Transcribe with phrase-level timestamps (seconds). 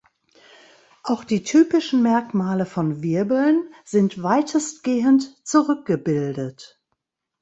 [1.03, 6.81] Auch die typischen Merkmale von Wirbeln sind weitestgehend zurückgebildet.